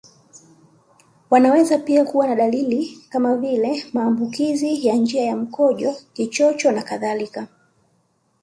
[1.29, 7.47] Wanaweza pia kuwa na dalili kama vile maambukizi ya njia ya mkojo Kichocho nakadhalika